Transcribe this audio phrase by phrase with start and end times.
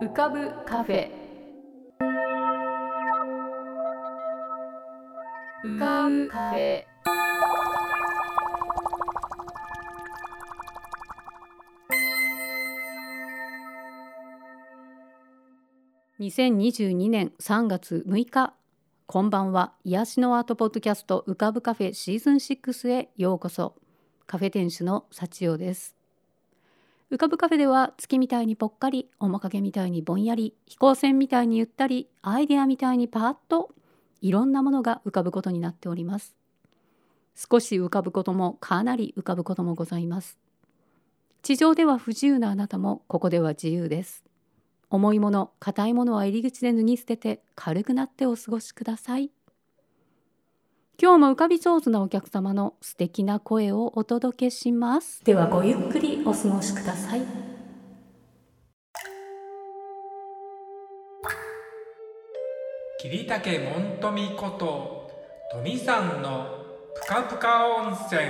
[0.00, 1.10] 浮かぶカフェ。
[5.64, 6.84] 浮かぶカフェ。
[16.20, 18.54] 2022年3月6日。
[19.06, 19.74] こんばんは。
[19.82, 23.74] 癒しのアートポッドキャスト浮かぶカフェシーズン6へようこそ。
[24.28, 25.97] カフェ店主の幸代です。
[27.10, 33.70] 浮かぶカフェでは月みたいにぽっかり面影みたいにぼんやり飛行船みたいにゆったりアイデアみたいにパーッと
[34.20, 36.36] いろんなものが浮かぶことになっております。
[37.34, 40.36] 少し浮かぶこともかなり浮かぶこともございます。
[41.42, 44.22] 地上では不自由なあなたもここでは自由です。
[44.90, 49.30] 重いもの硬いものは入り口で脱ぎ捨てて軽くなってお過ごしください。
[51.00, 55.24] 今日も浮かび上手なお客様の素敵な声をお届けします。
[55.24, 57.22] ではごゆっくりお過ごしください。
[63.00, 65.12] 桐竹門富こと
[65.52, 66.48] 富さんの
[66.96, 68.20] ぷかぷか温泉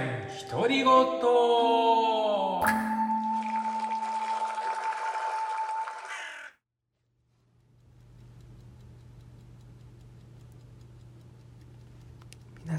[0.51, 2.18] 独り言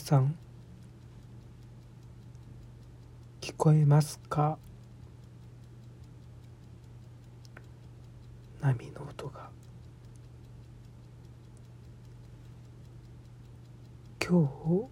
[0.10, 0.36] さん。
[3.42, 4.58] 聞こえますか？
[8.60, 9.52] 波の音が。
[14.20, 14.88] 今日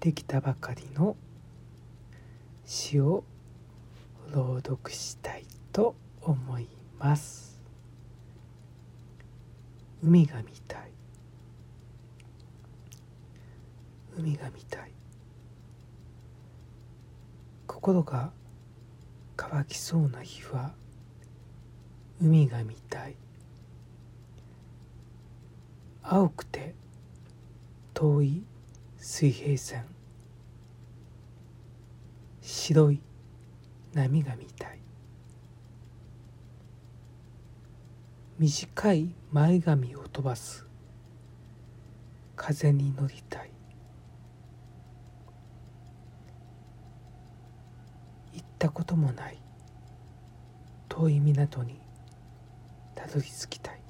[0.00, 1.16] できたばかりの
[2.66, 3.24] 詩を
[4.30, 7.58] 朗読したいと思います。
[10.02, 10.89] 海が見たい。
[14.20, 14.92] 海が見たい。
[17.66, 18.32] 心が
[19.34, 20.74] 乾きそうな日は
[22.20, 23.16] 海が見たい。
[26.02, 26.74] 青くて
[27.94, 28.44] 遠い
[28.98, 29.86] 水平線。
[32.42, 33.00] 白い
[33.94, 34.80] 波が見たい。
[38.38, 40.66] 短い前髪を飛ばす。
[42.36, 43.50] 風に乗りたい
[48.32, 49.38] 行ったこともない。
[50.90, 51.80] 遠い港に
[52.94, 53.80] たどり着きたい。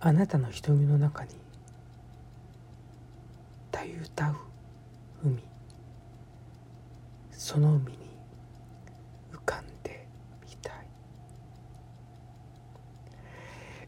[0.00, 1.30] あなたの瞳の中に
[3.70, 4.36] たゆたう
[5.24, 5.42] 海。
[7.30, 7.98] その海に
[9.32, 10.06] 浮かんで
[10.42, 10.74] みたい。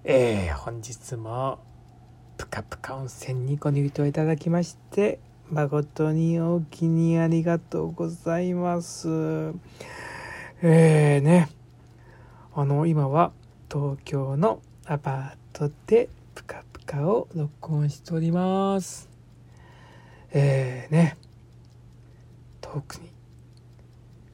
[0.05, 1.59] えー、本日も
[2.39, 9.09] ぷかぷか温泉にご入湯いただきまして誠にお気にありがとうございます。
[10.61, 11.49] えーね。
[12.53, 13.33] あの今は
[13.71, 19.09] 東京のアパートでプカプカを録音しております。
[20.33, 21.17] えー、ね。
[22.61, 23.13] 遠くに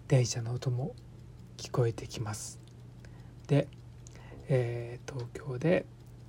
[0.08, 0.94] 電車の音も
[1.58, 2.58] 聞こえてきます。
[3.48, 3.68] で、
[4.48, 5.84] えー、東京で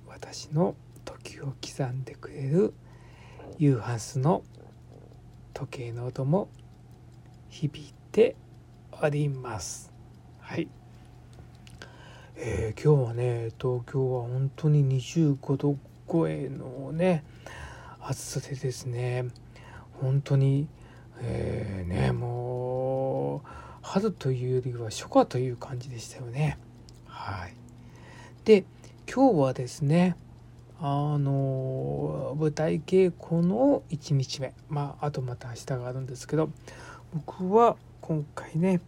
[0.06, 0.74] 私の
[1.06, 2.74] 時を刻んでくれる
[3.58, 4.42] ユーハンスの
[5.54, 6.48] 時計の音も
[7.48, 8.34] 響いて
[9.00, 9.92] おります。
[10.40, 10.68] はい。
[12.34, 15.78] えー、今日はね東京は本当に25度
[16.10, 17.22] 超えのね
[18.00, 19.26] 暑さでですね
[20.00, 20.66] 本当に、
[21.20, 23.48] えー、ねもう
[23.82, 26.58] 春というよりは初夏という感じでしたよね。
[27.06, 27.54] はい、
[28.44, 28.64] で
[29.06, 30.16] 今日はですね
[30.80, 34.54] あの舞台稽古の1日目。
[34.68, 36.50] まああとまた明日があるんですけど
[37.14, 38.80] 僕は今回ね、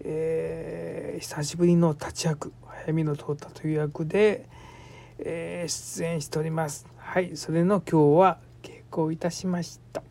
[0.00, 4.46] えー、久しぶりの立ち役早見の通ったという役で、
[5.18, 6.86] えー、出演しております。
[6.96, 10.02] はいそれの今日は稽古をいたしました。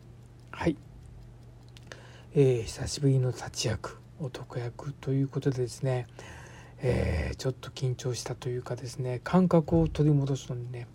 [0.50, 0.76] はい、
[2.34, 6.06] えー、久しぶりの立ち役男役ということでですね、
[6.80, 10.86] えー、ちょっと緊張したというかですね感覚を取り戻すのにね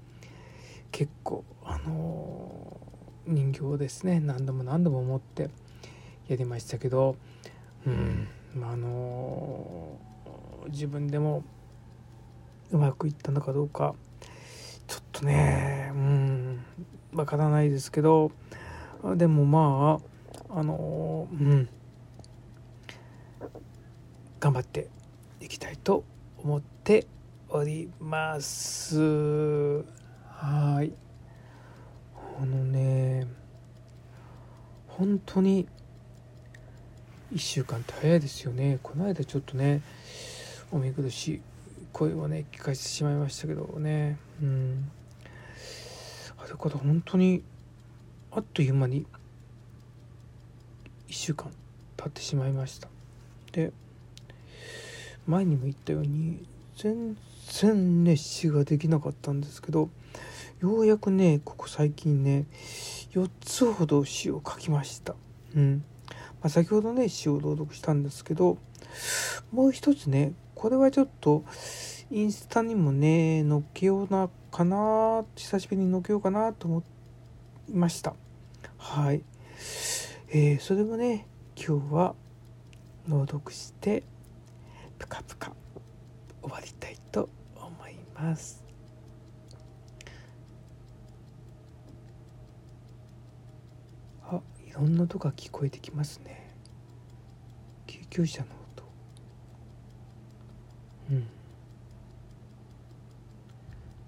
[0.91, 4.19] 結構あのー、人形をですね。
[4.19, 5.50] 何度も何度も持って
[6.27, 7.15] やりましたけど
[7.86, 8.27] うん
[8.62, 11.44] あのー、自分でも
[12.71, 13.95] うまくいったのかどうか
[14.88, 16.65] ちょっとねうん
[17.13, 18.31] わからないですけど
[19.15, 20.00] でもま
[20.50, 21.69] ああのー、うん。
[24.39, 24.88] 頑張って
[25.41, 26.06] いきたいと
[26.38, 27.07] 思って
[27.50, 29.99] おります
[30.41, 30.94] はい。
[32.41, 33.27] あのね
[34.88, 35.68] 本当に
[37.33, 38.80] 1週間って早いですよね。
[38.81, 39.81] この間ちょっとね
[40.71, 41.41] お見苦しい
[41.91, 44.18] 声をね聞かせてしまいましたけどね。
[44.41, 44.89] うん。
[46.38, 47.44] あだから本当に
[48.31, 49.06] あっという間に
[51.09, 51.51] 1週間
[51.97, 52.88] 経ってしまいました。
[53.51, 53.74] で
[55.27, 56.45] 前にも言ったように
[56.77, 57.18] 全
[57.51, 59.89] 然ね詩ができなかったんですけど
[60.59, 62.45] ようやくねここ最近ね
[63.13, 65.15] 4つほど詩を書きました。
[65.56, 65.83] うん。
[66.41, 68.57] まあ、先ほどね詩を朗読したんですけど
[69.51, 71.44] もう一つねこれはちょっと
[72.11, 76.83] インスタにもね載っけようなかな久しぶりに載っけようかなと思
[77.69, 78.15] いました。
[78.77, 79.23] はい。
[80.31, 82.15] えー、それもね今日は
[83.07, 84.03] 朗読して
[85.00, 85.51] プカプカ
[86.44, 88.63] 終わりたいと思います
[94.23, 96.49] あいろんな音が聞こえてきますね。
[97.85, 98.47] 救急車の
[98.77, 98.83] 音。
[101.11, 101.27] うん。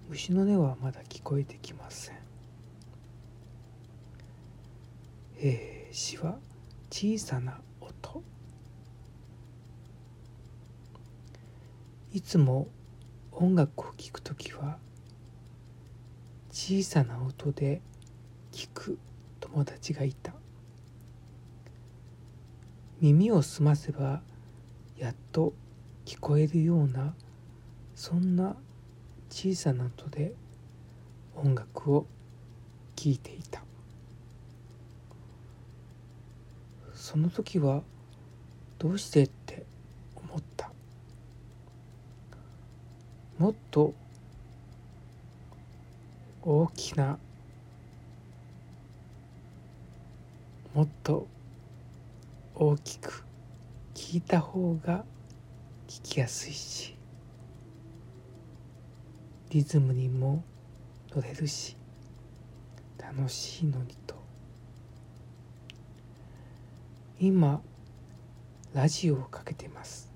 [0.10, 2.16] 牛の音はまだ聞こえてきません。
[5.40, 6.38] えー、詩は
[6.90, 8.24] 小さな音。
[12.14, 12.68] いつも
[13.34, 14.78] 音楽を聴くときは
[16.50, 17.82] 小さな音で
[18.54, 18.98] 聞く
[19.42, 20.41] 友達がいた。
[23.02, 24.22] 耳を澄ませば
[24.96, 25.54] やっと
[26.06, 27.16] 聞こえるような
[27.96, 28.56] そんな
[29.32, 30.34] 小さな音で
[31.36, 32.06] 音楽を
[32.96, 33.64] 聴いていた。
[36.94, 37.82] その時は
[38.78, 39.66] どうしてって
[40.16, 40.72] 思った。
[43.40, 43.96] もっと
[46.44, 47.18] 大きな
[50.76, 51.28] もっと
[52.64, 53.26] 大きく
[53.96, 55.04] 聞いた方が
[55.88, 56.96] 聞きやすいし
[59.50, 60.44] リズムにも
[61.12, 61.76] 乗れるし
[63.00, 64.14] 楽しいのにと。
[67.20, 67.62] 今
[68.76, 70.12] ラジオをかけてます。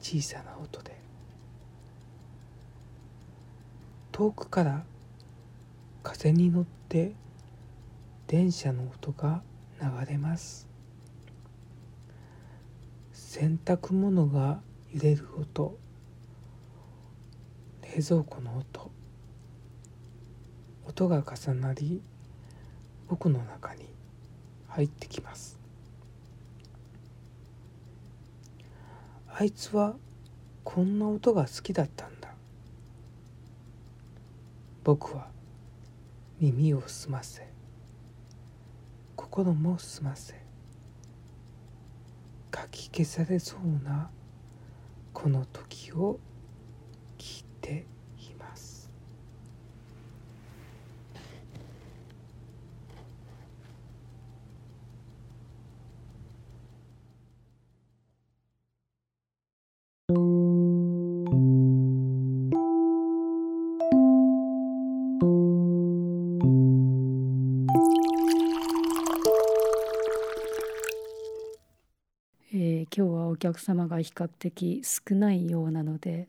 [0.00, 0.98] 小さな音で。
[4.12, 4.82] 遠くから
[6.02, 7.12] 風に乗って
[8.26, 9.42] 電車の音が
[9.80, 10.66] 流れます。
[13.12, 14.60] 洗濯物が
[14.92, 15.76] 揺れる音。
[17.82, 18.90] 冷蔵庫の音。
[20.86, 22.02] 音が重なり
[23.08, 23.88] 僕の中に
[24.68, 25.58] 入ってきます。
[29.28, 29.96] あいつは
[30.62, 32.34] こんな音が好きだったんだ。
[34.84, 35.28] 僕は
[36.38, 37.53] 耳を澄ませ。
[39.34, 40.32] 心も澄ませ
[42.52, 44.08] かき消されそうな
[45.12, 46.20] この時を
[73.44, 76.28] 客様が比較的少ないようなので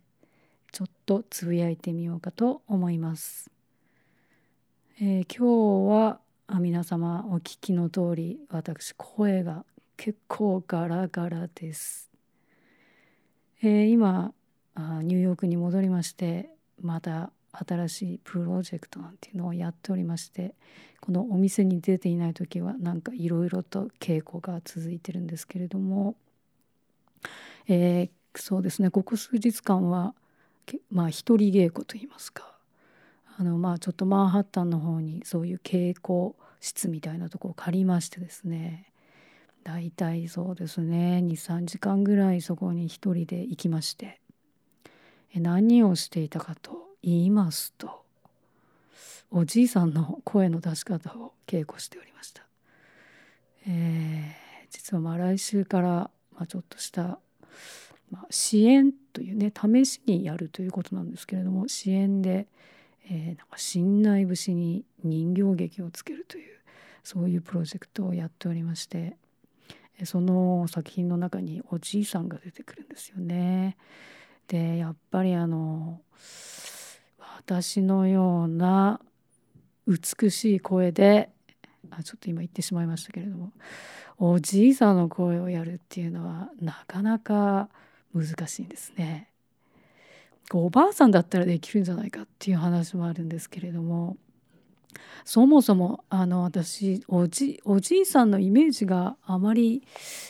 [0.74, 3.50] ちょっとつぶやいてみようかと思います。
[5.00, 9.63] えー今日はあ皆様お聞きの通り私声が
[9.95, 12.12] 結構ガラガラです。
[13.62, 14.34] えー今
[14.74, 16.50] あニューヨークに戻りまして
[16.81, 20.53] また新しいプロジェクトなんていうのをやっておりまして
[21.00, 26.15] このお店に出ていない時はなんかいろいろと稽古が続いてるんですけれども、
[27.67, 28.89] えーそうですね。
[28.89, 30.13] ここ数日間は
[30.91, 32.53] まあ一人稽古といいますか。
[33.38, 38.91] あのまあちょっとマンハッタンの方にそういう稽古室みたいなとこを借りましてですね。
[39.63, 41.22] だいたいそうですね。
[41.25, 44.19] 23時間ぐらいそこに一人で行きまして。
[45.34, 48.03] え何をしていたかと言いますと
[49.29, 52.43] おじいさんの声の出し方を稽古しておりました。
[53.67, 57.19] えー実はまあ来週から、まあ、ちょっとした、
[58.11, 62.47] まあ、支援というね試しにやるということなんですけれども支援で、
[63.09, 66.55] えーなんか新内節に人形劇をつけるという
[67.03, 69.15] そういうプロジェクトをやっておりまして
[69.99, 73.77] えその作品の中におじいさんが出てくるんですよね。
[74.47, 76.01] でやっぱりあの
[77.47, 78.99] 私のような
[79.87, 81.29] 美しい声で
[81.91, 83.51] あちょっと今言ってしまいましたけれども
[84.17, 87.69] おじいさんの声をやるっていうのはなかなか
[88.13, 89.29] 難しいんですね。
[90.53, 94.15] おばあさんだったらできるんじゃないかっていう話もあるんですけれども
[95.23, 99.83] そもそもあの私おじおじいさんのイメージがあまり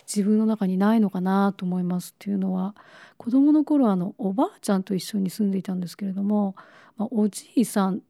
[0.07, 2.75] 自分の中にないのかなと思いますっていうのは
[3.17, 6.55] 子どもの頃あのおばあちゃんと一緒に住んでいたんですけれども、
[6.97, 8.01] まあ、おじいさん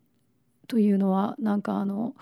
[0.68, 2.16] というのはなんかあの、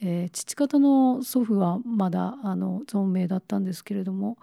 [0.00, 4.38] えー、父方の祖父はまだあの存命だったんですけれども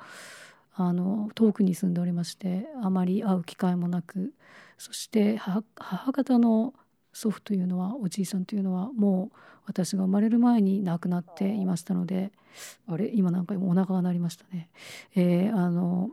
[0.74, 4.34] あの遠くに住んでおりましてあまり会う機会もなく
[4.78, 5.64] そして母
[6.14, 6.74] 方の
[7.12, 12.32] 祖父というのはおじいさんというのはもう私が生まれる前に亡くなっていましたので
[12.88, 13.12] あれ？
[13.14, 14.70] 今なんかお腹が鳴りましたね。
[15.16, 16.12] えー、あの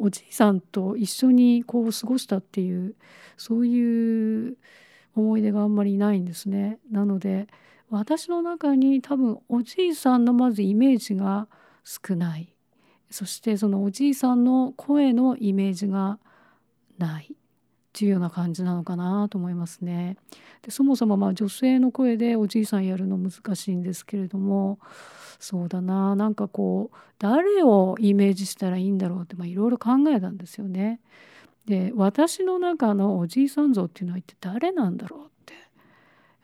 [0.00, 2.94] おじいさんと一緒にこう過ごしたっていう
[3.36, 4.56] そういう
[5.14, 6.78] 思い出があんまりないんですね。
[6.90, 7.46] なので
[7.90, 11.48] 私の中に多分おじいさんのまずイメージが
[11.84, 12.54] 少ない
[13.10, 16.18] そしてそのおじいさんの声のイメージが
[16.98, 17.36] ないっ
[17.92, 20.16] ていうような感じなのかなと思いますね。
[20.62, 24.80] でそもそもまあ女性の声でおじいさんやるの難しいんですけれども
[25.38, 31.00] そうだななんかこう誰をイメージしたらいいんだろうっていろいろ考えたんですよね。
[31.66, 35.54] で私の中のおじいさん像っていうのは一体誰なんだろうって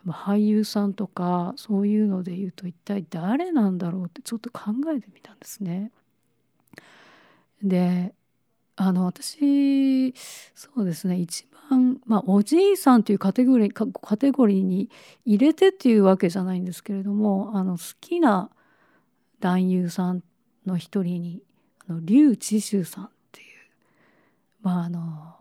[0.07, 5.93] 俳優さんとかそういうので言うと一体誰なんだろうってちょっと考えてみたんですね。
[7.63, 8.15] で
[8.77, 10.15] あの私
[10.55, 14.89] そうですね一番まあおじいさんというカテゴリーカテゴリーに
[15.27, 18.51] 入れてっていうわけじゃないんですけれどもあの好きな
[19.41, 20.23] 男優さん
[20.65, 21.43] の一人に
[21.87, 23.11] あの劉智秀さん
[24.63, 25.37] まああの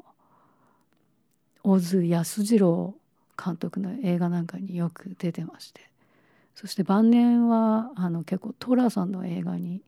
[1.64, 2.96] 小津安二郎
[3.44, 5.90] 監督の映画なんかによく出てまして。
[6.56, 9.82] そして晩年はあの結構寅さんの映画に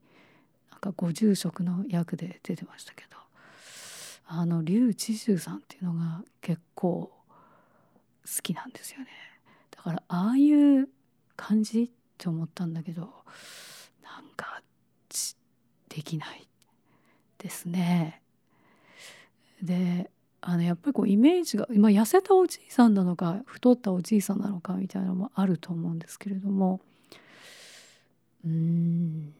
[0.71, 3.21] なんかご住職の役で出てましたけど。
[4.33, 9.07] あの劉智秀さんっていうのが結構好きなんですよね。
[9.75, 10.87] だからああいう
[11.35, 13.01] 感じって思ったんだけど
[14.01, 14.61] なんか
[15.89, 16.47] できない
[17.39, 18.20] ですね。
[19.61, 20.09] で
[20.41, 26.81] あのやっぱりこうイメージが、まあ、痩せたおじいさんなのか太ったおじいさんなのかみたいなのもあると思うんですけれども
[28.43, 29.33] うん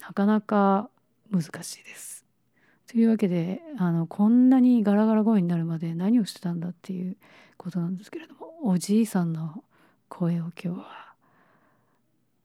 [0.00, 0.88] なかなか
[1.32, 2.24] 難しいです。
[2.86, 7.16] というわけであのこんなにガラガラ声になるまで何をしてたんだっていう
[7.56, 9.64] ことなんですけれどもおじいさんの
[10.08, 11.14] 声を今日は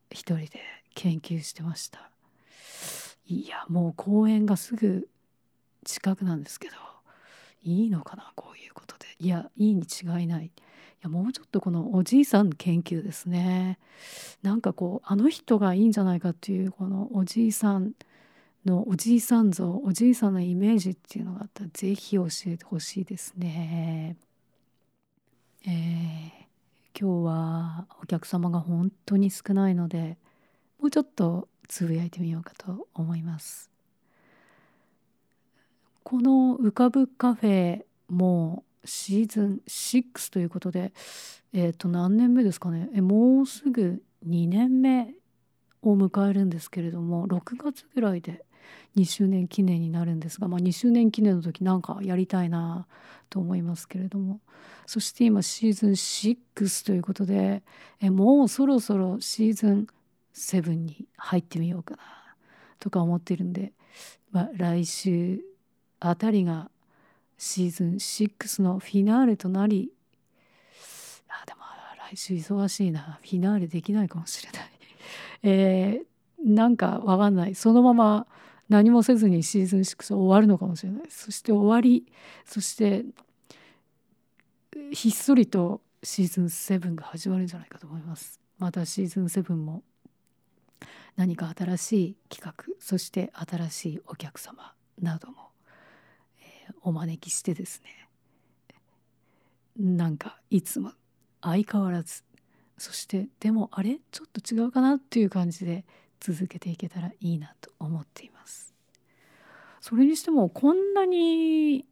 [0.09, 0.49] 一人で
[0.95, 2.09] 研究してました。
[3.27, 5.07] いやもう公園がすぐ
[5.85, 6.73] 近くなんですけど
[7.63, 10.51] いいのかなこういうことでいやいいに違いないい
[11.01, 13.79] やもうちょっとこのおじいさん研究ですね
[14.43, 17.93] なんかこうあの人がいいんじゃないかっていうこのおじいさん
[18.65, 24.15] のおじいさん像おじいさんのイメージっていうのがあったら是非教えてほしいですね。
[25.65, 30.17] えー、今日はお客様が本当に少ないので
[30.79, 33.70] もうちょっとつぶやいてみようかと思います。
[36.03, 40.93] この浮かぶカフェもシーズン6ということで
[41.53, 42.89] えっ、ー、と何年目ですかね。
[42.93, 45.13] えもうすぐ2年目
[45.81, 48.45] を迎えるんですけれども6月ぐらいで
[48.95, 52.87] 2周年記念になるんですが、まあ、2周年記念の時なんかやりたいな
[53.29, 54.39] と思いますけれども。
[54.85, 57.63] そして今シーズン6ということで
[58.01, 59.87] えもうそろそろシーズン
[60.33, 62.01] 7に入ってみようかな
[62.79, 63.73] とか思っているんで、
[64.31, 65.39] まあ、来週
[66.01, 66.69] あたりが
[67.37, 69.91] シーズン6のフィナーレとなり
[71.29, 71.61] あでも
[72.11, 73.19] 来週忙しいな。
[73.21, 74.69] フィナーレできないかもしれない。
[75.43, 77.55] えー、なんかわかんない。
[77.55, 78.27] そのまま
[78.67, 81.03] 何もせずにシーズン6終わるのかもしれない。
[81.09, 82.11] そして終わり
[82.45, 83.05] そして
[84.91, 88.39] ひっそりとシーズン7が始まるんじゃないかと思います。
[88.57, 89.83] またシーズン7も
[91.15, 95.50] 何か新しい企画そして新しいお客様なども
[96.81, 98.07] お招きしてですね
[99.77, 100.91] なんかいつも
[101.41, 102.23] 相変わらず
[102.77, 103.99] そしてでもあれ？
[104.11, 105.85] ちょっと違うかなっていう感じで
[106.19, 108.73] 続けていけたらいいなと思っています。
[109.79, 111.85] それにしてもこんなに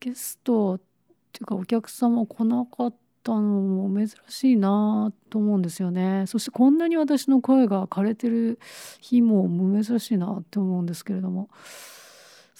[0.00, 0.80] ゲストっ
[1.32, 6.24] ていうかお客様来なかったのも珍しいなと思うんですよね。
[6.26, 8.58] そしてこんなに私の声が枯れてる
[9.00, 9.48] 日も
[9.82, 11.48] 珍しいなって思うんですけれども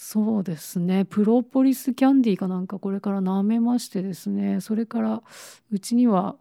[0.05, 1.05] そうですね。
[1.05, 4.59] プロポリスキャンディーかなんかこれから舐めましてですね。
[4.59, 5.23] それから
[5.71, 6.35] うちには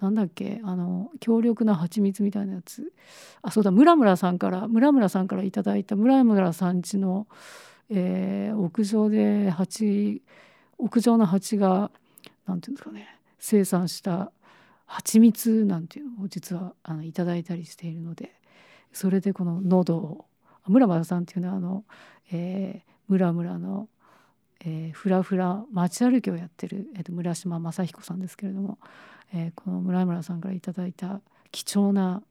[0.00, 2.92] なんだっけあの強力な蜂蜜みたいなやつ。
[3.42, 3.72] あそうだ。
[3.72, 7.26] 村村さんから村村さんからいただいた村村さんちの、
[7.90, 10.22] えー、屋上で蜂
[10.78, 11.90] 屋上の蜂が
[12.46, 13.18] なんていうんですかね。
[13.40, 14.30] 生産した
[14.86, 18.38] 蜂蜜なんていうのを実はあのいただいたりしているので。
[18.92, 20.24] それでこの喉を
[20.66, 21.84] 村村さんっていうのはあの、
[22.32, 23.88] えー、村村の、
[24.60, 28.78] えー、フラフラ街歩きをやってる、えー、と村島正彦さんですけれども
[29.34, 32.22] えー、この村村さんからいただいた貴重な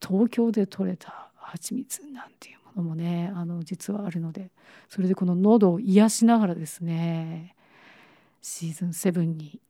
[0.00, 4.50] 東京で採れた蜂蜜なんていうものもねあの実はあるので
[4.88, 7.54] それでこの喉を癒しながらですね
[8.42, 9.60] シーズン7に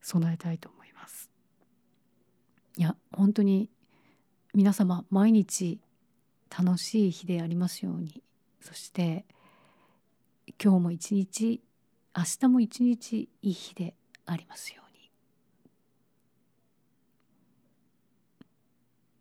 [0.00, 1.30] 備えたいと思います。
[2.76, 3.68] いや本当に
[4.54, 5.80] 皆様毎日
[6.56, 8.22] 楽しい日でありますように
[8.64, 9.26] そして
[10.62, 11.60] 今日も一日
[12.16, 13.94] 明日も一日いい日で
[14.24, 15.10] ありますように。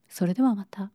[0.08, 0.92] それではまた。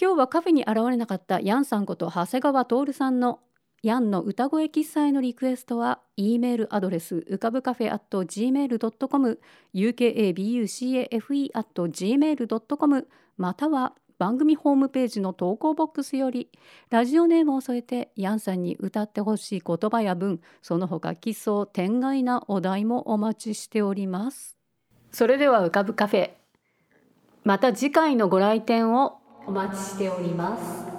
[0.00, 3.38] 今日はカフェに現れなかったヤンさんこと長谷川徹さんの
[3.84, 9.38] ヤンの歌声喫茶へのリクエストは E メールアドレスうかぶカフェ at gmail.com
[9.72, 16.50] ukabucafe at gmail.com または番組ホームページの投稿ボックスより
[16.90, 24.56] ラジオネームを添えてヤンさんに歌ってほしい言葉や文その他奇想天外なお題もお待ちしております
[25.12, 26.30] それでは浮かぶカフェ
[27.44, 30.97] また次回のご来店をお待ちしております。